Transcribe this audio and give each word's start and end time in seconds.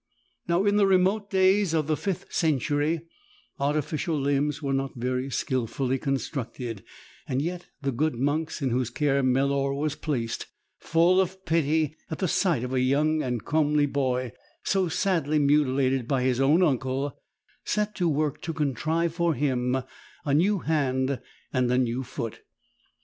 Now 0.47 0.65
in 0.65 0.77
the 0.77 0.87
remote 0.87 1.29
days 1.29 1.75
of 1.75 1.85
the 1.85 1.95
fifth 1.95 2.33
century 2.33 3.01
artificial 3.59 4.19
limbs 4.19 4.59
were 4.59 4.73
not 4.73 4.95
very 4.95 5.29
skilfully 5.29 5.99
constructed; 5.99 6.83
yet 7.29 7.67
the 7.83 7.91
good 7.91 8.15
monks 8.15 8.63
in 8.63 8.71
whose 8.71 8.89
care 8.89 9.21
Melor 9.21 9.75
was 9.77 9.93
placed, 9.93 10.47
full 10.79 11.21
of 11.21 11.45
pity 11.45 11.95
at 12.09 12.17
the 12.17 12.27
sight 12.27 12.63
of 12.63 12.73
a 12.73 12.79
young 12.81 13.21
and 13.21 13.45
comely 13.45 13.85
boy 13.85 14.31
so 14.63 14.87
sadly 14.87 15.37
mutilated 15.37 16.07
by 16.07 16.23
his 16.23 16.39
own 16.41 16.63
uncle, 16.63 17.21
set 17.63 17.93
to 17.97 18.09
work 18.09 18.41
to 18.41 18.53
contrive 18.53 19.13
for 19.13 19.35
him 19.35 19.83
a 20.25 20.33
new 20.33 20.61
hand 20.61 21.21
and 21.53 21.71
a 21.71 21.77
new 21.77 22.01
foot. 22.01 22.41